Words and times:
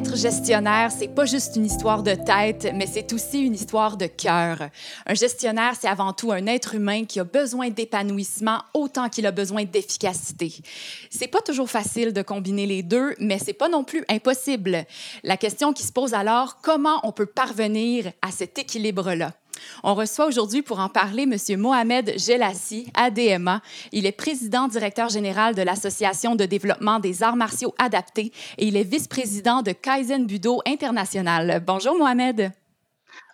Être 0.00 0.16
gestionnaire, 0.16 0.90
c'est 0.90 1.08
pas 1.08 1.26
juste 1.26 1.56
une 1.56 1.66
histoire 1.66 2.02
de 2.02 2.14
tête, 2.14 2.72
mais 2.74 2.86
c'est 2.86 3.12
aussi 3.12 3.42
une 3.42 3.52
histoire 3.52 3.98
de 3.98 4.06
cœur. 4.06 4.70
Un 5.04 5.12
gestionnaire, 5.12 5.74
c'est 5.78 5.88
avant 5.88 6.14
tout 6.14 6.32
un 6.32 6.46
être 6.46 6.74
humain 6.74 7.04
qui 7.04 7.20
a 7.20 7.24
besoin 7.24 7.68
d'épanouissement 7.68 8.62
autant 8.72 9.10
qu'il 9.10 9.26
a 9.26 9.30
besoin 9.30 9.64
d'efficacité. 9.64 10.54
C'est 11.10 11.28
pas 11.28 11.42
toujours 11.42 11.68
facile 11.68 12.14
de 12.14 12.22
combiner 12.22 12.64
les 12.64 12.82
deux, 12.82 13.14
mais 13.18 13.38
c'est 13.38 13.52
pas 13.52 13.68
non 13.68 13.84
plus 13.84 14.02
impossible. 14.08 14.86
La 15.22 15.36
question 15.36 15.74
qui 15.74 15.82
se 15.82 15.92
pose 15.92 16.14
alors, 16.14 16.62
comment 16.62 17.00
on 17.02 17.12
peut 17.12 17.26
parvenir 17.26 18.10
à 18.22 18.30
cet 18.30 18.58
équilibre-là? 18.58 19.34
On 19.82 19.94
reçoit 19.94 20.26
aujourd'hui 20.26 20.62
pour 20.62 20.78
en 20.78 20.88
parler 20.88 21.22
M. 21.22 21.60
Mohamed 21.60 22.18
Gelassi, 22.18 22.90
ADMA. 22.94 23.62
Il 23.92 24.06
est 24.06 24.12
président 24.12 24.68
directeur 24.68 25.08
général 25.08 25.54
de 25.54 25.62
l'Association 25.62 26.36
de 26.36 26.44
développement 26.44 27.00
des 27.00 27.22
arts 27.22 27.36
martiaux 27.36 27.74
adaptés 27.78 28.32
et 28.58 28.66
il 28.66 28.76
est 28.76 28.84
vice-président 28.84 29.62
de 29.62 29.72
Kaizen 29.72 30.26
Budo 30.26 30.60
International. 30.66 31.62
Bonjour 31.66 31.96
Mohamed. 31.96 32.52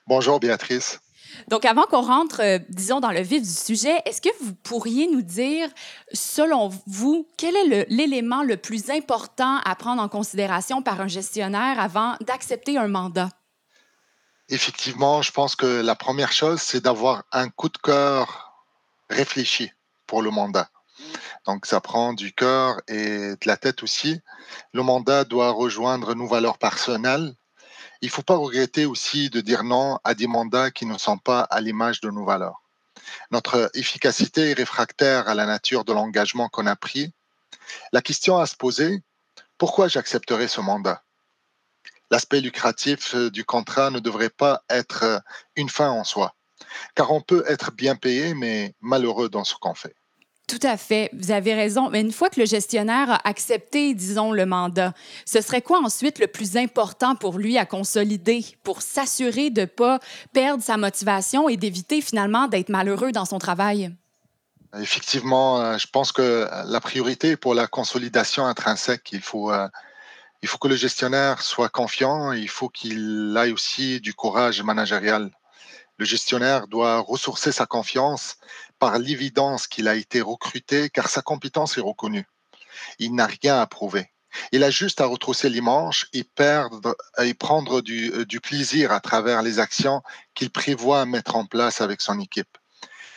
Bonjour 0.06 0.38
Béatrice. 0.38 1.00
Donc, 1.48 1.64
avant 1.64 1.82
qu'on 1.82 2.00
rentre, 2.00 2.40
euh, 2.40 2.58
disons, 2.68 3.00
dans 3.00 3.10
le 3.10 3.20
vif 3.20 3.42
du 3.42 3.48
sujet, 3.48 4.00
est-ce 4.04 4.20
que 4.20 4.28
vous 4.40 4.54
pourriez 4.62 5.08
nous 5.08 5.22
dire, 5.22 5.68
selon 6.12 6.70
vous, 6.86 7.28
quel 7.36 7.56
est 7.56 7.86
l'élément 7.90 8.42
le, 8.42 8.50
le 8.50 8.56
plus 8.56 8.90
important 8.90 9.58
à 9.64 9.74
prendre 9.74 10.02
en 10.02 10.08
considération 10.08 10.82
par 10.82 11.00
un 11.00 11.08
gestionnaire 11.08 11.78
avant 11.78 12.14
d'accepter 12.26 12.78
un 12.78 12.88
mandat? 12.88 13.28
Effectivement, 14.48 15.22
je 15.22 15.32
pense 15.32 15.56
que 15.56 15.80
la 15.82 15.96
première 15.96 16.32
chose, 16.32 16.62
c'est 16.62 16.80
d'avoir 16.80 17.24
un 17.32 17.48
coup 17.48 17.68
de 17.68 17.78
cœur 17.78 18.64
réfléchi 19.10 19.72
pour 20.06 20.22
le 20.22 20.30
mandat. 20.30 20.70
Donc, 21.46 21.66
ça 21.66 21.80
prend 21.80 22.12
du 22.12 22.32
cœur 22.32 22.80
et 22.86 23.18
de 23.18 23.46
la 23.46 23.56
tête 23.56 23.82
aussi. 23.82 24.20
Le 24.72 24.84
mandat 24.84 25.24
doit 25.24 25.50
rejoindre 25.50 26.14
nos 26.14 26.28
valeurs 26.28 26.58
personnelles. 26.58 27.34
Il 28.02 28.06
ne 28.06 28.12
faut 28.12 28.22
pas 28.22 28.36
regretter 28.36 28.86
aussi 28.86 29.30
de 29.30 29.40
dire 29.40 29.64
non 29.64 29.98
à 30.04 30.14
des 30.14 30.28
mandats 30.28 30.70
qui 30.70 30.86
ne 30.86 30.96
sont 30.96 31.18
pas 31.18 31.40
à 31.40 31.60
l'image 31.60 32.00
de 32.00 32.10
nos 32.10 32.24
valeurs. 32.24 32.62
Notre 33.32 33.70
efficacité 33.74 34.50
est 34.50 34.54
réfractaire 34.54 35.28
à 35.28 35.34
la 35.34 35.46
nature 35.46 35.84
de 35.84 35.92
l'engagement 35.92 36.48
qu'on 36.48 36.66
a 36.66 36.76
pris. 36.76 37.12
La 37.92 38.00
question 38.00 38.38
à 38.38 38.46
se 38.46 38.54
poser, 38.54 39.02
pourquoi 39.58 39.88
j'accepterai 39.88 40.46
ce 40.46 40.60
mandat? 40.60 41.02
L'aspect 42.10 42.40
lucratif 42.40 43.14
euh, 43.14 43.30
du 43.30 43.44
contrat 43.44 43.90
ne 43.90 43.98
devrait 43.98 44.30
pas 44.30 44.62
être 44.70 45.02
euh, 45.04 45.18
une 45.56 45.68
fin 45.68 45.90
en 45.90 46.04
soi, 46.04 46.34
car 46.94 47.12
on 47.12 47.20
peut 47.20 47.44
être 47.48 47.72
bien 47.72 47.96
payé, 47.96 48.34
mais 48.34 48.74
malheureux 48.80 49.28
dans 49.28 49.44
ce 49.44 49.54
qu'on 49.54 49.74
fait. 49.74 49.94
Tout 50.48 50.60
à 50.62 50.76
fait, 50.76 51.10
vous 51.12 51.32
avez 51.32 51.54
raison. 51.54 51.90
Mais 51.90 52.00
une 52.00 52.12
fois 52.12 52.30
que 52.30 52.38
le 52.38 52.46
gestionnaire 52.46 53.10
a 53.10 53.28
accepté, 53.28 53.94
disons, 53.94 54.30
le 54.30 54.46
mandat, 54.46 54.92
ce 55.24 55.40
serait 55.40 55.60
quoi 55.60 55.80
ensuite 55.80 56.20
le 56.20 56.28
plus 56.28 56.56
important 56.56 57.16
pour 57.16 57.36
lui 57.38 57.58
à 57.58 57.66
consolider 57.66 58.44
pour 58.62 58.80
s'assurer 58.80 59.50
de 59.50 59.62
ne 59.62 59.66
pas 59.66 59.98
perdre 60.32 60.62
sa 60.62 60.76
motivation 60.76 61.48
et 61.48 61.56
d'éviter 61.56 62.00
finalement 62.00 62.46
d'être 62.46 62.68
malheureux 62.68 63.10
dans 63.10 63.24
son 63.24 63.40
travail? 63.40 63.92
Effectivement, 64.78 65.60
euh, 65.60 65.78
je 65.78 65.88
pense 65.88 66.12
que 66.12 66.48
la 66.66 66.80
priorité 66.80 67.36
pour 67.36 67.54
la 67.54 67.66
consolidation 67.66 68.46
intrinsèque, 68.46 69.10
il 69.10 69.22
faut 69.22 69.50
il 70.42 70.48
faut 70.48 70.58
que 70.58 70.68
le 70.68 70.76
gestionnaire 70.76 71.42
soit 71.42 71.68
confiant, 71.68 72.32
il 72.32 72.48
faut 72.48 72.68
qu'il 72.68 73.36
ait 73.36 73.52
aussi 73.52 74.00
du 74.00 74.14
courage 74.14 74.62
managérial. 74.62 75.30
Le 75.98 76.04
gestionnaire 76.04 76.66
doit 76.68 76.98
ressourcer 77.00 77.52
sa 77.52 77.66
confiance 77.66 78.36
par 78.78 78.98
l'évidence 78.98 79.66
qu'il 79.66 79.88
a 79.88 79.94
été 79.94 80.20
recruté 80.20 80.90
car 80.90 81.08
sa 81.08 81.22
compétence 81.22 81.78
est 81.78 81.82
reconnue. 81.82 82.26
Il 82.98 83.14
n'a 83.14 83.26
rien 83.26 83.60
à 83.60 83.66
prouver. 83.66 84.10
Il 84.52 84.62
a 84.64 84.70
juste 84.70 85.00
à 85.00 85.06
retrousser 85.06 85.48
les 85.48 85.62
manches 85.62 86.06
et, 86.12 86.22
perdre, 86.22 86.94
et 87.18 87.32
prendre 87.32 87.80
du, 87.80 88.12
euh, 88.12 88.26
du 88.26 88.40
plaisir 88.40 88.92
à 88.92 89.00
travers 89.00 89.42
les 89.42 89.58
actions 89.58 90.02
qu'il 90.34 90.50
prévoit 90.50 91.06
mettre 91.06 91.36
en 91.36 91.46
place 91.46 91.80
avec 91.80 92.02
son 92.02 92.20
équipe. 92.20 92.58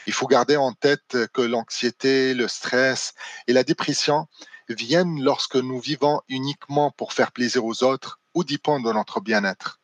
Il 0.07 0.13
faut 0.13 0.27
garder 0.27 0.55
en 0.55 0.71
tête 0.71 1.17
que 1.33 1.41
l'anxiété, 1.41 2.33
le 2.33 2.47
stress 2.47 3.13
et 3.47 3.53
la 3.53 3.63
dépression 3.63 4.27
viennent 4.73 5.21
lorsque 5.21 5.55
nous 5.55 5.79
vivons 5.79 6.21
uniquement 6.27 6.91
pour 6.91 7.13
faire 7.13 7.31
plaisir 7.31 7.65
aux 7.65 7.83
autres 7.83 8.19
ou 8.33 8.43
dépendre 8.43 8.87
de 8.87 8.93
notre 8.93 9.19
bien-être. 9.21 9.79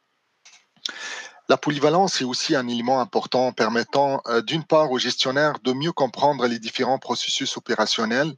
La 1.48 1.58
polyvalence 1.58 2.22
est 2.22 2.26
aussi 2.26 2.56
un 2.56 2.68
élément 2.68 3.00
important 3.00 3.52
permettant 3.52 4.22
euh, 4.28 4.42
d'une 4.42 4.64
part 4.64 4.92
au 4.92 4.98
gestionnaire 4.98 5.60
de 5.60 5.74
mieux 5.74 5.92
comprendre 5.92 6.48
les 6.48 6.58
différents 6.58 6.98
processus 6.98 7.56
opérationnels 7.56 8.36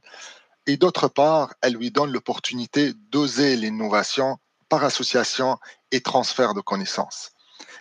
et 0.66 0.76
d'autre 0.76 1.08
part, 1.08 1.54
elle 1.62 1.74
lui 1.74 1.90
donne 1.90 2.12
l'opportunité 2.12 2.92
d'oser 3.10 3.56
l'innovation 3.56 4.36
par 4.68 4.84
association 4.84 5.58
et 5.90 6.02
transfert 6.02 6.52
de 6.52 6.60
connaissances. 6.60 7.30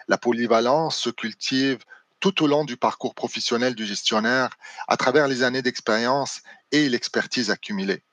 La 0.08 0.18
polyvalence 0.18 0.96
se 0.96 1.10
cultive 1.10 1.80
tout 2.22 2.42
au 2.42 2.48
long 2.48 2.64
du 2.64 2.78
parcours 2.78 3.14
professionnel 3.14 3.76
du 3.76 3.86
gestionnaire 3.86 4.50
à 4.88 4.96
travers 4.96 5.28
les 5.28 5.44
années 5.44 5.62
d'expérience 5.62 6.42
et 6.72 6.88
l'expertise 6.88 7.52
accumulée. 7.52 8.04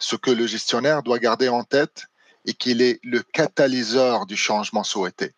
Ce 0.00 0.16
que 0.16 0.30
le 0.30 0.46
gestionnaire 0.46 1.02
doit 1.02 1.18
garder 1.18 1.48
en 1.48 1.62
tête 1.62 2.06
est 2.46 2.54
qu'il 2.54 2.80
est 2.82 2.98
le 3.04 3.22
catalyseur 3.22 4.26
du 4.26 4.36
changement 4.36 4.82
souhaité. 4.82 5.34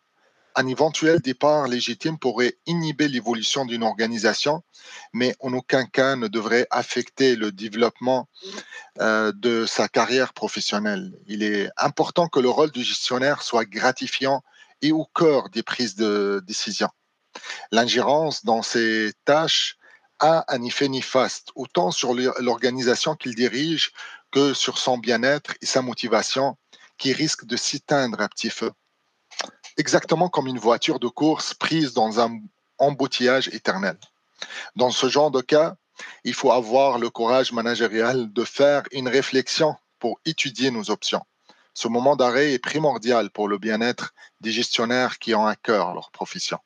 Un 0.55 0.67
éventuel 0.67 1.19
départ 1.19 1.67
légitime 1.67 2.17
pourrait 2.17 2.57
inhiber 2.65 3.07
l'évolution 3.07 3.65
d'une 3.65 3.83
organisation, 3.83 4.63
mais 5.11 5.35
en 5.39 5.51
aucun 5.53 5.85
cas 5.85 6.15
ne 6.15 6.27
devrait 6.27 6.67
affecter 6.69 7.35
le 7.35 7.51
développement 7.51 8.29
euh, 9.01 9.31
de 9.35 9.65
sa 9.65 9.87
carrière 9.89 10.33
professionnelle. 10.33 11.11
Il 11.27 11.43
est 11.43 11.69
important 11.75 12.27
que 12.27 12.39
le 12.39 12.49
rôle 12.49 12.71
du 12.71 12.83
gestionnaire 12.83 13.41
soit 13.41 13.65
gratifiant 13.65 14.43
et 14.81 14.91
au 14.91 15.05
cœur 15.05 15.49
des 15.49 15.63
prises 15.63 15.95
de 15.95 16.41
décision. 16.45 16.89
L'ingérence 17.71 18.45
dans 18.45 18.61
ces 18.61 19.11
tâches 19.25 19.77
a 20.19 20.45
un 20.47 20.61
effet 20.61 20.87
néfaste, 20.87 21.49
autant 21.55 21.91
sur 21.91 22.13
l'organisation 22.13 23.15
qu'il 23.15 23.35
dirige 23.35 23.91
que 24.33 24.53
sur 24.53 24.77
son 24.77 24.97
bien-être 24.97 25.53
et 25.61 25.65
sa 25.65 25.81
motivation, 25.81 26.57
qui 26.97 27.13
risque 27.13 27.45
de 27.45 27.55
s'éteindre 27.55 28.19
à 28.19 28.27
petit 28.27 28.49
feu. 28.49 28.71
Exactement 29.77 30.29
comme 30.29 30.47
une 30.47 30.59
voiture 30.59 30.99
de 30.99 31.07
course 31.07 31.53
prise 31.53 31.93
dans 31.93 32.19
un 32.19 32.39
embouteillage 32.79 33.47
éternel. 33.49 33.97
Dans 34.75 34.91
ce 34.91 35.07
genre 35.07 35.31
de 35.31 35.41
cas, 35.41 35.75
il 36.23 36.33
faut 36.33 36.51
avoir 36.51 36.99
le 36.99 37.09
courage 37.09 37.51
managérial 37.51 38.31
de 38.33 38.43
faire 38.43 38.83
une 38.91 39.07
réflexion 39.07 39.75
pour 39.99 40.19
étudier 40.25 40.71
nos 40.71 40.89
options. 40.89 41.23
Ce 41.73 41.87
moment 41.87 42.15
d'arrêt 42.15 42.53
est 42.53 42.59
primordial 42.59 43.29
pour 43.29 43.47
le 43.47 43.57
bien-être 43.57 44.13
des 44.41 44.51
gestionnaires 44.51 45.17
qui 45.17 45.33
ont 45.33 45.45
à 45.45 45.55
cœur 45.55 45.93
leur 45.93 46.11
profession. 46.11 46.59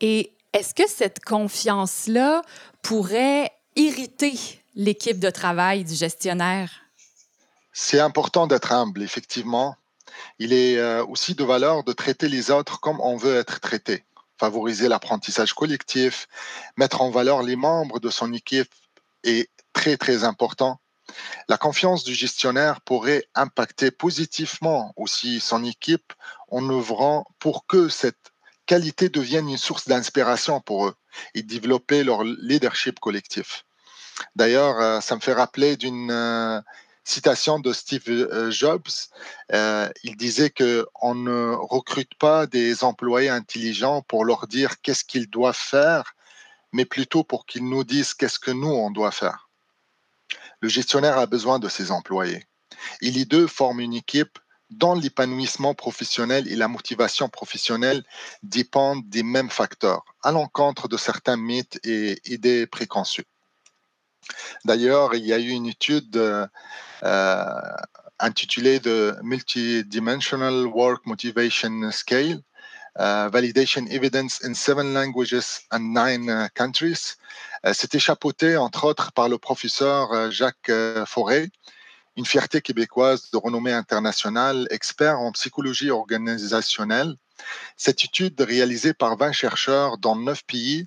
Et 0.00 0.36
est-ce 0.52 0.74
que 0.74 0.88
cette 0.88 1.24
confiance-là 1.24 2.42
pourrait 2.82 3.50
irriter 3.76 4.59
l'équipe 4.74 5.18
de 5.18 5.30
travail 5.30 5.84
du 5.84 5.94
gestionnaire? 5.94 6.70
C'est 7.72 8.00
important 8.00 8.46
d'être 8.46 8.72
humble, 8.72 9.02
effectivement. 9.02 9.76
Il 10.38 10.52
est 10.52 10.76
euh, 10.78 11.04
aussi 11.06 11.34
de 11.34 11.44
valeur 11.44 11.84
de 11.84 11.92
traiter 11.92 12.28
les 12.28 12.50
autres 12.50 12.80
comme 12.80 13.00
on 13.00 13.16
veut 13.16 13.36
être 13.36 13.60
traité, 13.60 14.04
favoriser 14.38 14.88
l'apprentissage 14.88 15.52
collectif, 15.52 16.26
mettre 16.76 17.00
en 17.02 17.10
valeur 17.10 17.42
les 17.42 17.56
membres 17.56 18.00
de 18.00 18.10
son 18.10 18.32
équipe 18.32 18.72
est 19.22 19.48
très, 19.72 19.96
très 19.96 20.24
important. 20.24 20.80
La 21.48 21.58
confiance 21.58 22.04
du 22.04 22.14
gestionnaire 22.14 22.80
pourrait 22.80 23.24
impacter 23.34 23.90
positivement 23.90 24.92
aussi 24.96 25.40
son 25.40 25.64
équipe 25.64 26.12
en 26.48 26.68
œuvrant 26.70 27.26
pour 27.38 27.66
que 27.66 27.88
cette 27.88 28.32
qualité 28.66 29.08
devienne 29.08 29.48
une 29.48 29.58
source 29.58 29.88
d'inspiration 29.88 30.60
pour 30.60 30.86
eux 30.86 30.94
et 31.34 31.42
développer 31.42 32.04
leur 32.04 32.22
leadership 32.22 33.00
collectif. 33.00 33.64
D'ailleurs, 34.36 34.80
euh, 34.80 35.00
ça 35.00 35.16
me 35.16 35.20
fait 35.20 35.32
rappeler 35.32 35.76
d'une 35.76 36.10
euh, 36.10 36.60
citation 37.04 37.58
de 37.58 37.72
Steve 37.72 38.02
euh, 38.08 38.50
Jobs. 38.50 38.88
il 39.50 40.16
disait 40.16 40.50
que 40.50 40.86
on 41.00 41.14
ne 41.14 41.54
recrute 41.54 42.14
pas 42.16 42.46
des 42.46 42.84
employés 42.84 43.28
intelligents 43.28 44.02
pour 44.02 44.24
leur 44.24 44.46
dire 44.46 44.80
qu'est-ce 44.80 45.04
qu'ils 45.04 45.28
doivent 45.28 45.56
faire, 45.56 46.14
mais 46.72 46.84
plutôt 46.84 47.24
pour 47.24 47.46
qu'ils 47.46 47.68
nous 47.68 47.84
disent 47.84 48.14
qu'est-ce 48.14 48.38
que 48.38 48.50
nous 48.50 48.68
on 48.68 48.90
doit 48.90 49.10
faire. 49.10 49.48
Le 50.60 50.68
gestionnaire 50.68 51.18
a 51.18 51.26
besoin 51.26 51.58
de 51.58 51.68
ses 51.68 51.90
employés. 51.90 52.46
Et 53.00 53.10
les 53.10 53.24
deux 53.24 53.46
forment 53.46 53.80
une 53.80 53.94
équipe 53.94 54.38
dont 54.70 54.94
l'épanouissement 54.94 55.74
professionnel 55.74 56.46
et 56.48 56.54
la 56.54 56.68
motivation 56.68 57.28
professionnelle 57.28 58.04
dépendent 58.42 59.08
des 59.08 59.24
mêmes 59.24 59.50
facteurs, 59.50 60.04
à 60.22 60.30
l'encontre 60.30 60.86
de 60.86 60.96
certains 60.96 61.36
mythes 61.36 61.80
et 61.84 62.20
idées 62.32 62.66
préconçues. 62.66 63.26
D'ailleurs, 64.64 65.14
il 65.14 65.24
y 65.24 65.32
a 65.32 65.38
eu 65.38 65.50
une 65.50 65.66
étude 65.66 66.16
euh, 66.16 67.76
intitulée 68.18 68.80
The 68.80 69.22
Multidimensional 69.22 70.66
Work 70.66 71.06
Motivation 71.06 71.90
Scale 71.90 72.42
Validation 72.96 73.86
Evidence 73.86 74.44
in 74.44 74.52
Seven 74.52 74.92
Languages 74.92 75.60
and 75.70 75.94
Nine 75.94 76.50
Countries. 76.54 77.14
C'était 77.72 77.98
chapeauté, 77.98 78.56
entre 78.56 78.84
autres, 78.84 79.12
par 79.12 79.28
le 79.28 79.38
professeur 79.38 80.30
Jacques 80.30 80.70
Fauré, 81.06 81.50
une 82.16 82.26
fierté 82.26 82.60
québécoise 82.60 83.30
de 83.30 83.36
renommée 83.36 83.72
internationale, 83.72 84.66
expert 84.70 85.18
en 85.20 85.32
psychologie 85.32 85.90
organisationnelle. 85.90 87.14
Cette 87.76 88.04
étude, 88.04 88.40
réalisée 88.40 88.92
par 88.92 89.16
20 89.16 89.32
chercheurs 89.32 89.98
dans 89.98 90.16
9 90.16 90.44
pays, 90.44 90.86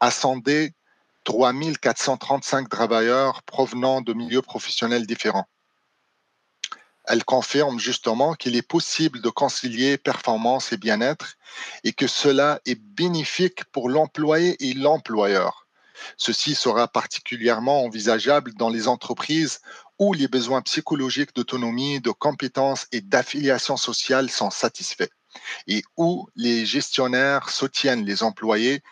a 0.00 0.10
sondé 0.10 0.72
3435 1.28 2.70
travailleurs 2.70 3.42
provenant 3.42 4.00
de 4.00 4.14
milieux 4.14 4.40
professionnels 4.40 5.06
différents. 5.06 5.46
Elle 7.04 7.22
confirme 7.22 7.78
justement 7.78 8.32
qu'il 8.32 8.56
est 8.56 8.66
possible 8.66 9.20
de 9.20 9.28
concilier 9.28 9.98
performance 9.98 10.72
et 10.72 10.78
bien-être 10.78 11.34
et 11.84 11.92
que 11.92 12.06
cela 12.06 12.60
est 12.64 12.80
bénéfique 12.80 13.64
pour 13.72 13.90
l'employé 13.90 14.56
et 14.70 14.72
l'employeur. 14.72 15.66
Ceci 16.16 16.54
sera 16.54 16.88
particulièrement 16.88 17.84
envisageable 17.84 18.54
dans 18.54 18.70
les 18.70 18.88
entreprises 18.88 19.60
où 19.98 20.14
les 20.14 20.28
besoins 20.28 20.62
psychologiques 20.62 21.34
d'autonomie, 21.34 22.00
de 22.00 22.10
compétences 22.10 22.86
et 22.90 23.02
d'affiliation 23.02 23.76
sociale 23.76 24.30
sont 24.30 24.50
satisfaits 24.50 25.12
et 25.66 25.82
où 25.98 26.26
les 26.36 26.64
gestionnaires 26.64 27.50
soutiennent 27.50 28.06
les 28.06 28.22
employés 28.22 28.82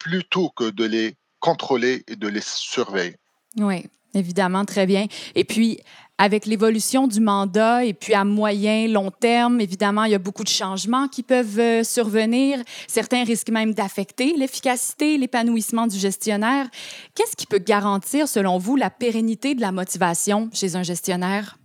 plutôt 0.00 0.50
que 0.50 0.70
de 0.70 0.84
les 0.84 1.16
contrôler 1.44 2.04
et 2.08 2.16
de 2.16 2.26
les 2.26 2.40
surveiller. 2.40 3.16
Oui, 3.58 3.84
évidemment, 4.14 4.64
très 4.64 4.86
bien. 4.86 5.08
Et 5.34 5.44
puis, 5.44 5.78
avec 6.16 6.46
l'évolution 6.46 7.06
du 7.06 7.20
mandat 7.20 7.84
et 7.84 7.92
puis 7.92 8.14
à 8.14 8.24
moyen, 8.24 8.88
long 8.88 9.10
terme, 9.10 9.60
évidemment, 9.60 10.04
il 10.04 10.12
y 10.12 10.14
a 10.14 10.18
beaucoup 10.18 10.42
de 10.42 10.48
changements 10.48 11.06
qui 11.06 11.22
peuvent 11.22 11.58
euh, 11.58 11.84
survenir. 11.84 12.62
Certains 12.88 13.24
risquent 13.24 13.50
même 13.50 13.74
d'affecter 13.74 14.32
l'efficacité, 14.38 15.18
l'épanouissement 15.18 15.86
du 15.86 15.98
gestionnaire. 15.98 16.66
Qu'est-ce 17.14 17.36
qui 17.36 17.46
peut 17.46 17.58
garantir, 17.58 18.26
selon 18.26 18.56
vous, 18.56 18.76
la 18.76 18.88
pérennité 18.88 19.54
de 19.54 19.60
la 19.60 19.70
motivation 19.70 20.48
chez 20.54 20.76
un 20.76 20.82
gestionnaire? 20.82 21.58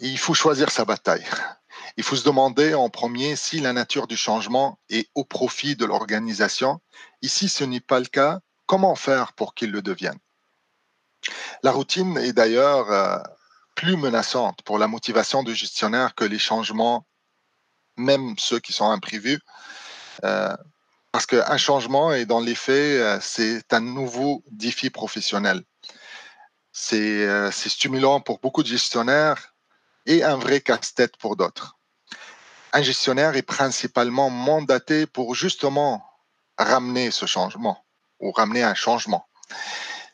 Il 0.00 0.18
faut 0.18 0.34
choisir 0.34 0.70
sa 0.70 0.84
bataille. 0.84 1.26
Il 1.96 2.02
faut 2.02 2.16
se 2.16 2.24
demander 2.24 2.74
en 2.74 2.88
premier 2.88 3.36
si 3.36 3.60
la 3.60 3.72
nature 3.72 4.08
du 4.08 4.16
changement 4.16 4.80
est 4.88 5.08
au 5.14 5.24
profit 5.24 5.76
de 5.76 5.84
l'organisation. 5.84 6.80
Ici, 7.22 7.48
ce 7.48 7.62
n'est 7.62 7.86
pas 7.92 8.00
le 8.00 8.06
cas. 8.06 8.40
Comment 8.70 8.94
faire 8.94 9.32
pour 9.32 9.56
qu'il 9.56 9.72
le 9.72 9.82
devienne 9.82 10.20
La 11.64 11.72
routine 11.72 12.16
est 12.18 12.32
d'ailleurs 12.32 12.88
euh, 12.92 13.18
plus 13.74 13.96
menaçante 13.96 14.62
pour 14.62 14.78
la 14.78 14.86
motivation 14.86 15.42
du 15.42 15.56
gestionnaire 15.56 16.14
que 16.14 16.24
les 16.24 16.38
changements, 16.38 17.04
même 17.96 18.36
ceux 18.38 18.60
qui 18.60 18.72
sont 18.72 18.88
imprévus. 18.88 19.40
Euh, 20.22 20.56
parce 21.10 21.26
qu'un 21.26 21.56
changement, 21.56 22.12
et 22.12 22.26
dans 22.26 22.38
les 22.38 22.54
faits, 22.54 23.00
euh, 23.00 23.18
c'est 23.20 23.72
un 23.72 23.80
nouveau 23.80 24.44
défi 24.52 24.88
professionnel. 24.88 25.64
C'est 26.70 27.50
stimulant 27.50 28.20
pour 28.20 28.38
beaucoup 28.38 28.62
de 28.62 28.68
gestionnaires 28.68 29.52
et 30.06 30.22
un 30.22 30.36
vrai 30.36 30.60
casse-tête 30.60 31.16
pour 31.16 31.34
d'autres 31.34 31.76
un 32.72 32.82
gestionnaire 32.82 33.34
est 33.34 33.42
principalement 33.42 34.30
mandaté 34.30 35.06
pour 35.06 35.34
justement 35.34 36.04
ramener 36.56 37.10
ce 37.10 37.26
changement 37.26 37.84
ou 38.20 38.32
ramener 38.32 38.62
un 38.62 38.74
changement. 38.74 39.26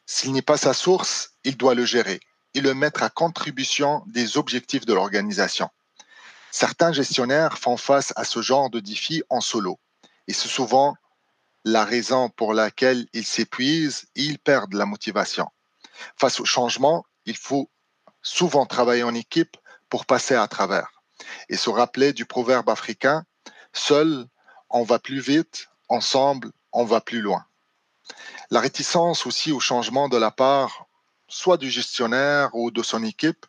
S'il 0.06 0.32
n'est 0.32 0.42
pas 0.42 0.56
sa 0.56 0.72
source, 0.72 1.32
il 1.44 1.56
doit 1.56 1.74
le 1.74 1.84
gérer 1.84 2.20
et 2.54 2.60
le 2.60 2.74
mettre 2.74 3.02
à 3.02 3.10
contribution 3.10 4.02
des 4.06 4.38
objectifs 4.38 4.86
de 4.86 4.94
l'organisation. 4.94 5.68
Certains 6.50 6.92
gestionnaires 6.92 7.58
font 7.58 7.76
face 7.76 8.12
à 8.16 8.24
ce 8.24 8.40
genre 8.40 8.70
de 8.70 8.80
défi 8.80 9.22
en 9.28 9.40
solo 9.40 9.78
et 10.26 10.32
c'est 10.32 10.48
souvent 10.48 10.96
la 11.64 11.84
raison 11.84 12.30
pour 12.30 12.54
laquelle 12.54 13.06
ils 13.12 13.26
s'épuisent 13.26 14.06
et 14.14 14.22
ils 14.22 14.38
perdent 14.38 14.74
la 14.74 14.86
motivation. 14.86 15.48
Face 16.16 16.40
au 16.40 16.44
changement, 16.44 17.04
il 17.24 17.36
faut 17.36 17.68
souvent 18.22 18.66
travailler 18.66 19.02
en 19.02 19.14
équipe 19.14 19.56
pour 19.88 20.06
passer 20.06 20.34
à 20.34 20.46
travers 20.48 21.02
et 21.48 21.56
se 21.56 21.70
rappeler 21.70 22.12
du 22.12 22.24
proverbe 22.24 22.70
africain 22.70 23.24
Seul, 23.72 24.26
on 24.70 24.84
va 24.84 24.98
plus 24.98 25.20
vite, 25.20 25.68
ensemble, 25.88 26.50
on 26.72 26.84
va 26.84 27.02
plus 27.02 27.20
loin. 27.20 27.44
La 28.50 28.60
réticence 28.60 29.26
aussi 29.26 29.52
au 29.52 29.60
changement 29.60 30.08
de 30.08 30.16
la 30.16 30.30
part 30.30 30.86
soit 31.28 31.56
du 31.56 31.70
gestionnaire 31.70 32.54
ou 32.54 32.70
de 32.70 32.82
son 32.82 33.02
équipe, 33.02 33.46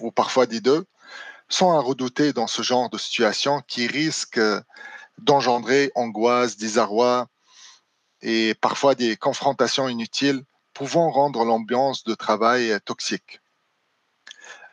ou 0.00 0.10
parfois 0.10 0.46
des 0.46 0.60
deux, 0.60 0.86
sont 1.48 1.72
à 1.72 1.80
redouter 1.80 2.32
dans 2.32 2.46
ce 2.46 2.62
genre 2.62 2.90
de 2.90 2.98
situation 2.98 3.62
qui 3.66 3.86
risque 3.86 4.40
d'engendrer 5.18 5.92
angoisse, 5.94 6.56
désarroi 6.56 7.28
et 8.22 8.54
parfois 8.54 8.94
des 8.94 9.16
confrontations 9.16 9.88
inutiles 9.88 10.44
pouvant 10.72 11.10
rendre 11.10 11.44
l'ambiance 11.44 12.04
de 12.04 12.14
travail 12.14 12.76
toxique. 12.84 13.40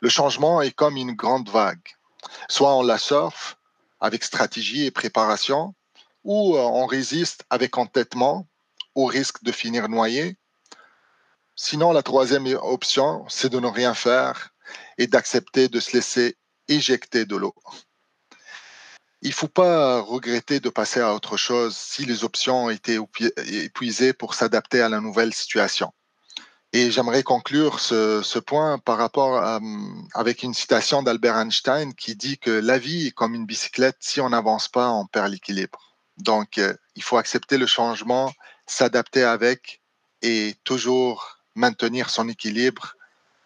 Le 0.00 0.08
changement 0.08 0.60
est 0.60 0.72
comme 0.72 0.96
une 0.96 1.12
grande 1.12 1.48
vague. 1.48 1.86
Soit 2.48 2.74
on 2.74 2.82
la 2.82 2.98
surfe 2.98 3.56
avec 4.00 4.24
stratégie 4.24 4.84
et 4.84 4.90
préparation, 4.90 5.74
ou 6.24 6.56
on 6.56 6.86
résiste 6.86 7.44
avec 7.50 7.78
entêtement 7.78 8.48
au 8.94 9.06
risque 9.06 9.42
de 9.42 9.52
finir 9.52 9.88
noyé. 9.88 10.36
Sinon, 11.54 11.92
la 11.92 12.02
troisième 12.02 12.46
option, 12.62 13.24
c'est 13.28 13.50
de 13.50 13.60
ne 13.60 13.66
rien 13.66 13.94
faire 13.94 14.54
et 14.98 15.06
d'accepter 15.06 15.68
de 15.68 15.80
se 15.80 15.92
laisser 15.92 16.36
éjecter 16.68 17.24
de 17.24 17.36
l'eau. 17.36 17.54
Il 19.20 19.28
ne 19.28 19.34
faut 19.34 19.48
pas 19.48 20.00
regretter 20.00 20.58
de 20.58 20.68
passer 20.68 21.00
à 21.00 21.14
autre 21.14 21.36
chose 21.36 21.76
si 21.76 22.04
les 22.04 22.24
options 22.24 22.64
ont 22.64 22.70
été 22.70 22.98
épuisées 23.36 24.12
pour 24.12 24.34
s'adapter 24.34 24.80
à 24.80 24.88
la 24.88 25.00
nouvelle 25.00 25.32
situation. 25.32 25.92
Et 26.72 26.90
j'aimerais 26.90 27.22
conclure 27.22 27.80
ce, 27.80 28.38
point 28.38 28.78
par 28.78 28.96
rapport 28.96 29.36
à, 29.36 29.60
avec 30.14 30.42
une 30.42 30.54
citation 30.54 31.02
d'Albert 31.02 31.36
Einstein 31.36 31.94
qui 31.94 32.16
dit 32.16 32.38
que 32.38 32.50
la 32.50 32.78
vie 32.78 33.08
est 33.08 33.10
comme 33.10 33.34
une 33.34 33.46
bicyclette, 33.46 33.98
si 34.00 34.20
on 34.20 34.30
n'avance 34.30 34.68
pas, 34.68 34.90
on 34.90 35.06
perd 35.06 35.30
l'équilibre. 35.30 35.98
Donc, 36.16 36.58
euh, 36.58 36.74
il 36.96 37.02
faut 37.02 37.18
accepter 37.18 37.58
le 37.58 37.66
changement, 37.66 38.32
s'adapter 38.66 39.24
avec 39.24 39.80
et 40.22 40.54
toujours 40.64 41.38
maintenir 41.54 42.10
son 42.10 42.28
équilibre 42.28 42.94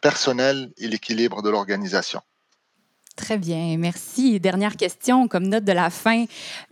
personnel 0.01 0.73
et 0.77 0.89
l'équilibre 0.89 1.43
de 1.43 1.51
l'organisation. 1.51 2.21
Très 3.17 3.39
bien, 3.39 3.77
merci. 3.79 4.39
Dernière 4.41 4.77
question, 4.77 5.27
comme 5.27 5.49
note 5.49 5.65
de 5.65 5.73
la 5.73 5.89
fin. 5.89 6.27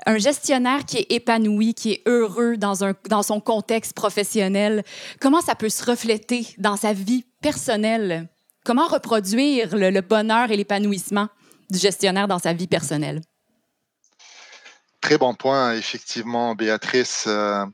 Un 0.04 0.18
gestionnaire 0.18 0.84
qui 0.84 0.98
est 0.98 1.10
épanoui, 1.10 1.72
qui 1.72 1.92
est 1.92 2.02
heureux 2.06 2.58
dans, 2.58 2.84
un, 2.84 2.92
dans 3.08 3.22
son 3.22 3.40
contexte 3.40 3.94
professionnel, 3.94 4.84
comment 5.20 5.40
ça 5.40 5.54
peut 5.54 5.70
se 5.70 5.82
refléter 5.82 6.46
dans 6.58 6.76
sa 6.76 6.92
vie 6.92 7.24
personnelle? 7.40 8.28
Comment 8.62 8.86
reproduire 8.86 9.74
le, 9.74 10.00
bonheur 10.02 10.50
et 10.50 10.56
l'épanouissement 10.56 11.28
du 11.70 11.78
gestionnaire 11.78 12.28
dans 12.28 12.38
sa 12.38 12.52
vie 12.52 12.66
personnelle? 12.66 13.22
Très 15.00 15.16
bon 15.16 15.34
point, 15.34 15.74
effectivement, 15.74 16.54
Béatrice. 16.54 17.24
Euh, 17.26 17.64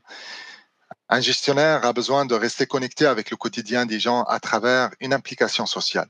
un 1.11 1.21
gestionnaire 1.21 1.85
a 1.85 1.93
besoin 1.93 2.25
de 2.25 2.33
rester 2.33 2.65
connecté 2.65 3.05
avec 3.05 3.29
le 3.29 3.37
quotidien 3.37 3.85
des 3.85 3.99
gens 3.99 4.23
à 4.23 4.39
travers 4.39 4.89
une 4.99 5.13
implication 5.13 5.67
sociale 5.67 6.09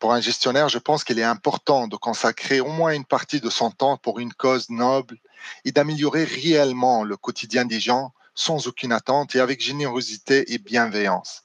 pour 0.00 0.14
un 0.14 0.20
gestionnaire, 0.20 0.70
je 0.70 0.78
pense 0.78 1.04
qu'il 1.04 1.18
est 1.18 1.22
important 1.22 1.86
de 1.86 1.94
consacrer 1.94 2.60
au 2.60 2.70
moins 2.70 2.92
une 2.92 3.04
partie 3.04 3.40
de 3.40 3.50
son 3.50 3.70
temps 3.70 3.98
pour 3.98 4.18
une 4.18 4.32
cause 4.32 4.70
noble 4.70 5.18
et 5.66 5.72
d'améliorer 5.72 6.24
réellement 6.24 7.04
le 7.04 7.16
quotidien 7.18 7.66
des 7.66 7.80
gens 7.80 8.12
sans 8.34 8.66
aucune 8.66 8.92
attente 8.92 9.36
et 9.36 9.40
avec 9.40 9.60
générosité 9.60 10.54
et 10.54 10.58
bienveillance. 10.58 11.42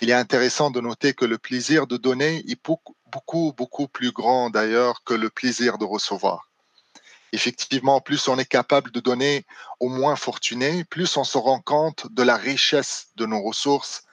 Il 0.00 0.10
est 0.10 0.14
intéressant 0.14 0.70
de 0.70 0.80
noter 0.80 1.14
que 1.14 1.24
le 1.24 1.38
plaisir 1.38 1.86
de 1.86 1.96
donner 1.96 2.44
est 2.50 2.60
beaucoup, 2.62 3.52
beaucoup, 3.56 3.86
plus 3.86 4.10
grand 4.10 4.50
d'ailleurs 4.50 5.04
que 5.04 5.14
le 5.14 5.30
plaisir 5.30 5.78
de 5.78 5.84
recevoir. 5.84 6.45
Effectivement, 7.36 8.00
plus 8.00 8.28
on 8.28 8.38
est 8.38 8.46
capable 8.46 8.90
de 8.92 8.98
donner 8.98 9.44
aux 9.78 9.90
moins 9.90 10.16
fortunés, 10.16 10.84
plus 10.84 11.18
on 11.18 11.24
se 11.24 11.36
rend 11.36 11.60
compte 11.60 12.10
de 12.10 12.22
la 12.22 12.34
richesse 12.34 13.08
de 13.16 13.26
nos 13.26 13.42
ressources 13.42 14.04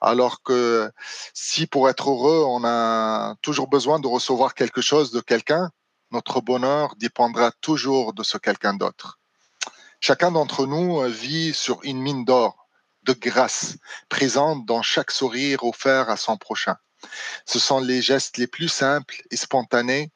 alors 0.00 0.42
que 0.42 0.90
si 1.34 1.66
pour 1.66 1.90
être 1.90 2.08
heureux, 2.08 2.42
on 2.46 2.64
a 2.64 3.34
toujours 3.42 3.68
besoin 3.68 4.00
de 4.00 4.06
recevoir 4.06 4.54
quelque 4.54 4.80
chose 4.80 5.12
de 5.12 5.20
quelqu'un, 5.20 5.70
notre 6.12 6.40
bonheur 6.40 6.96
dépendra 6.96 7.52
toujours 7.60 8.14
de 8.14 8.22
ce 8.22 8.38
quelqu'un 8.38 8.72
d'autre. 8.72 9.18
Chacun 10.00 10.32
d'entre 10.32 10.64
nous 10.64 11.02
vit 11.10 11.52
sur 11.52 11.78
une 11.82 12.00
mine 12.00 12.24
d'or, 12.24 12.68
de 13.02 13.12
grâce, 13.12 13.76
présente 14.08 14.64
dans 14.64 14.82
chaque 14.82 15.10
sourire 15.10 15.62
offert 15.64 16.08
à 16.08 16.16
son 16.16 16.38
prochain. 16.38 16.76
Ce 17.44 17.58
sont 17.58 17.80
les 17.80 18.00
gestes 18.00 18.38
les 18.38 18.46
plus 18.46 18.68
simples 18.68 19.22
et 19.30 19.36
spontanés 19.36 20.10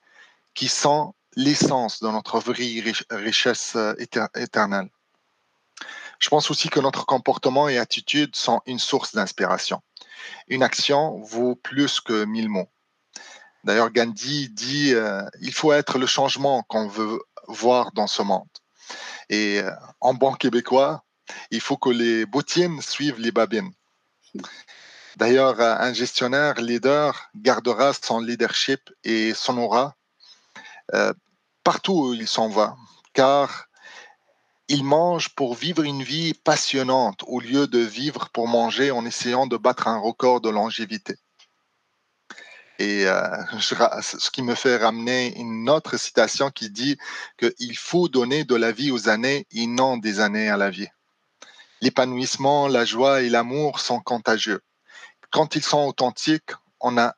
qui 0.55 0.69
sont 0.69 1.15
l'essence 1.37 2.01
de 2.01 2.09
notre 2.09 2.41
vraie 2.41 2.83
richesse 3.11 3.77
éternelle. 4.35 4.89
Je 6.19 6.29
pense 6.31 6.51
aussi 6.51 6.69
que 6.69 6.81
notre 6.81 7.05
comportement 7.05 7.69
et 7.69 7.79
attitude 7.79 8.35
sont 8.35 8.63
une 8.67 8.79
source 8.79 9.15
d'inspiration. 9.15 9.83
Une 10.49 10.63
action 10.63 11.21
vaut 11.21 11.55
plus 11.55 12.01
que 12.01 12.25
mille 12.25 12.49
mots. 12.49 12.69
D'ailleurs, 13.65 13.91
Gandhi 13.91 14.49
dit 14.49 14.95
euh, 14.95 15.23
il 15.41 15.53
faut 15.53 15.73
être 15.73 15.99
le 15.99 16.07
changement 16.07 16.63
qu'on 16.63 16.89
veut 16.89 17.21
voir 17.49 17.93
dans 17.93 18.07
ce 18.07 18.23
monde. 18.23 18.49
Et 19.29 19.61
euh, 19.61 19.71
en 20.01 20.15
bon 20.15 20.33
québécois, 20.35 21.05
il 21.51 21.61
faut 21.61 21.77
que 21.77 21.91
les 21.91 22.25
bottines 22.27 22.81
suivent 22.81 23.19
les 23.19 23.33
babines. 23.33 23.73
D'ailleurs, 25.17 25.61
un 25.61 25.93
gestionnaire 25.93 26.61
leader 26.61 27.31
gardera 27.35 27.93
son 27.93 28.21
leadership 28.21 28.81
et 29.03 29.35
son 29.35 29.59
aura 29.59 29.97
euh, 30.95 31.13
partout 31.67 31.95
où 31.95 32.15
il 32.15 32.29
s'en 32.29 32.49
va, 32.49 32.77
car 33.13 33.67
il 34.69 34.85
mange 34.85 35.31
pour 35.31 35.57
vivre 35.57 35.83
une 35.83 36.05
vie 36.05 36.33
passionnante 36.33 37.25
au 37.27 37.41
lieu 37.41 37.67
de 37.67 37.81
vivre 37.81 38.29
pour 38.29 38.47
manger 38.47 38.93
en 38.93 39.05
essayant 39.05 39.49
de 39.49 39.57
battre 39.57 39.89
un 39.89 39.99
record 39.99 40.41
de 40.41 40.49
longévité. 40.49 41.17
Et 42.79 43.09
euh, 43.09 43.27
ce 43.59 44.31
qui 44.31 44.43
me 44.43 44.55
fait 44.55 44.77
ramener 44.77 45.37
une 45.37 45.69
autre 45.69 45.97
citation 45.97 46.53
qui 46.53 46.71
dit 46.71 46.99
qu'il 47.37 47.77
faut 47.77 48.07
donner 48.07 48.45
de 48.45 48.55
la 48.55 48.71
vie 48.71 48.93
aux 48.93 49.09
années 49.09 49.45
et 49.51 49.67
non 49.67 49.97
des 49.97 50.21
années 50.21 50.49
à 50.49 50.57
la 50.57 50.71
vie. 50.71 50.93
L'épanouissement, 51.81 52.69
la 52.69 52.85
joie 52.85 53.23
et 53.23 53.29
l'amour 53.29 53.81
sont 53.81 53.99
contagieux. 53.99 54.61
Quand 55.33 55.57
ils 55.57 55.65
sont 55.65 55.85
authentiques, 55.89 56.53
on 56.79 56.97
a, 56.97 57.17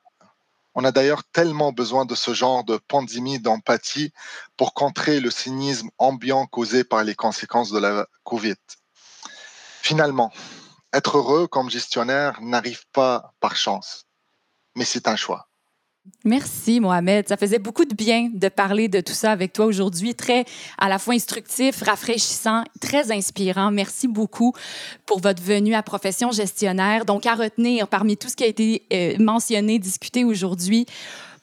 on 0.79 0.85
a 0.85 0.93
d'ailleurs 0.93 1.25
tellement 1.25 1.73
besoin 1.73 2.05
de 2.05 2.15
ce 2.15 2.33
genre 2.33 2.63
de 2.63 2.77
pandémie 2.77 3.41
d'empathie 3.41 4.13
pour 4.57 4.75
contrer 4.75 5.19
le 5.19 5.29
cynisme 5.29 5.91
ambiant 5.99 6.47
causé 6.47 6.85
par 6.85 7.03
les 7.03 7.17
conséquences 7.17 7.73
de 7.73 7.81
la 7.81 8.07
COVID. 8.23 8.55
Finalement, 9.83 10.33
être 10.93 11.19
heureux 11.19 11.49
comme 11.49 11.69
gestionnaire 11.69 12.41
n'arrive 12.43 12.85
pas 12.93 13.35
par 13.41 13.57
chance, 13.57 14.05
mais 14.77 14.85
c'est 14.85 15.09
un 15.09 15.17
choix. 15.17 15.48
Merci, 16.25 16.81
Mohamed. 16.81 17.29
Ça 17.29 17.37
faisait 17.37 17.59
beaucoup 17.59 17.85
de 17.85 17.95
bien 17.95 18.29
de 18.33 18.49
parler 18.49 18.89
de 18.89 19.01
tout 19.01 19.13
ça 19.13 19.31
avec 19.31 19.53
toi 19.53 19.67
aujourd'hui. 19.67 20.15
Très 20.15 20.45
à 20.77 20.89
la 20.89 20.99
fois 20.99 21.15
instructif, 21.15 21.83
rafraîchissant, 21.83 22.65
très 22.81 23.13
inspirant. 23.13 23.71
Merci 23.71 24.09
beaucoup 24.09 24.53
pour 25.07 25.21
votre 25.21 25.43
venue 25.43 25.75
à 25.75 25.83
Profession 25.83 26.31
Gestionnaire. 26.31 27.05
Donc, 27.05 27.27
à 27.27 27.35
retenir 27.35 27.89
parmi 27.89 28.17
tout 28.17 28.29
ce 28.29 28.37
qui 28.37 28.45
a 28.45 28.49
été 28.49 28.83
euh, 28.93 29.17
mentionné, 29.19 29.79
discuté 29.79 30.25
aujourd'hui, 30.25 30.87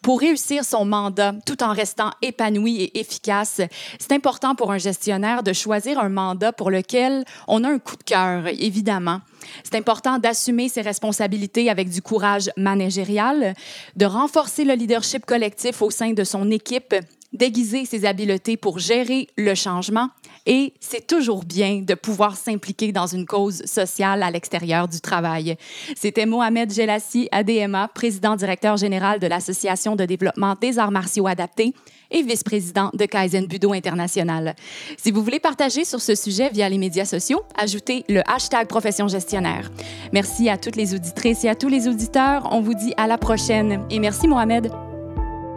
pour 0.02 0.20
réussir 0.20 0.64
son 0.64 0.86
mandat 0.86 1.34
tout 1.46 1.64
en 1.64 1.74
restant 1.74 2.12
épanoui 2.22 2.82
et 2.84 3.00
efficace, 3.00 3.62
c'est 4.00 4.12
important 4.12 4.56
pour 4.56 4.72
un 4.72 4.78
gestionnaire 4.78 5.44
de 5.44 5.54
choisir 5.54 6.00
un 6.00 6.10
mandat 6.10 6.52
pour 6.52 6.72
lequel 6.72 7.26
on 7.48 7.64
a 7.64 7.70
un 7.70 7.80
coup 7.80 7.96
de 7.96 8.04
cœur, 8.04 8.48
évidemment. 8.48 9.22
C'est 9.64 9.76
important 9.76 10.18
d'assumer 10.18 10.70
ses 10.70 10.82
responsabilités 10.82 11.70
avec 11.70 11.90
du 11.90 12.02
courage 12.02 12.50
managérial, 12.58 13.54
de 13.96 14.06
renforcer 14.06 14.64
le 14.64 14.74
leadership 14.74 15.26
collectif 15.26 15.82
au 15.82 15.92
sein 15.92 16.14
de 16.14 16.24
son 16.24 16.50
équipe 16.52 16.96
déguiser 17.36 17.86
ses 17.86 18.06
habiletés 18.06 18.58
pour 18.58 18.80
gérer 18.80 19.28
le 19.38 19.56
changement 19.56 20.10
et 20.46 20.74
c'est 20.80 21.08
toujours 21.08 21.44
bien 21.44 21.82
de 21.82 21.96
pouvoir 21.96 22.38
s'impliquer 22.38 22.92
dans 22.92 23.08
une 23.08 23.26
cause 23.26 23.66
sociale 23.66 24.22
à 24.22 24.30
l'extérieur 24.30 24.88
du 24.88 25.02
travail. 25.02 25.58
C'était 25.96 26.26
Mohamed 26.26 26.72
Gelassi, 26.72 27.28
ADMA, 27.32 27.88
président-directeur 27.90 28.78
général 28.78 29.20
de 29.20 29.28
l'Association 29.28 29.96
de 29.96 30.06
développement 30.06 30.56
des 30.60 30.78
arts 30.78 30.92
martiaux 30.92 31.28
adaptés 31.28 31.74
et 32.12 32.22
vice-président 32.22 32.92
de 32.94 33.06
Kaizen 33.06 33.48
Budo 33.48 33.74
International. 33.74 34.56
Si 34.98 35.12
vous 35.12 35.24
voulez 35.24 35.40
partager 35.40 35.84
sur 35.84 36.02
ce 36.02 36.14
sujet 36.14 36.50
via 36.50 36.70
les 36.70 36.78
médias 36.78 37.06
sociaux, 37.06 37.42
ajoutez 37.58 38.06
le 38.08 38.22
hashtag 38.30 38.68
profession 38.68 39.08
gestionnaire. 39.08 39.72
Merci 40.14 40.48
à 40.50 40.58
toutes 40.58 40.76
les 40.76 40.94
auditrices 40.94 41.44
et 41.44 41.50
à 41.50 41.56
tous 41.56 41.70
les 41.70 41.88
auditeurs. 41.88 42.48
On 42.52 42.62
vous 42.62 42.76
dit 42.76 42.94
à 42.98 43.08
la 43.08 43.18
prochaine 43.18 43.84
et 43.90 43.98
merci 43.98 44.28
Mohamed. 44.28 44.85